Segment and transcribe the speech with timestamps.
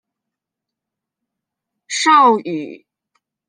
[2.01, 2.85] 邵語